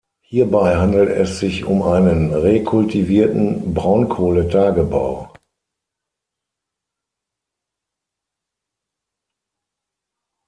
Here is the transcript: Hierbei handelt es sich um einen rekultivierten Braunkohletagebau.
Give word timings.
Hierbei 0.23 0.77
handelt 0.77 1.11
es 1.11 1.37
sich 1.39 1.63
um 1.65 1.83
einen 1.83 2.33
rekultivierten 2.33 3.75
Braunkohletagebau. 3.75 5.31